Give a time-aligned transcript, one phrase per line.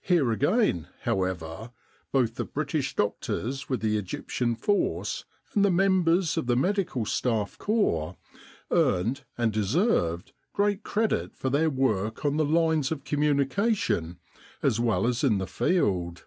[0.00, 1.72] Here again, however,
[2.12, 7.58] both the British doctors with the Egyptian Force and the members of the Medical Staff
[7.58, 8.16] Corps
[8.70, 14.20] earned, and deserved, great credit for their work on the lines of communication
[14.62, 16.26] as well as in the field.